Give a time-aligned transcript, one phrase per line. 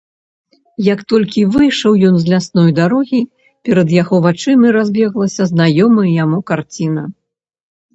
[0.93, 3.21] Як толькі выйшаў ён з лясной дарогі,
[3.71, 7.11] перад яго вачыма разбеглася знаёмая яму карціна.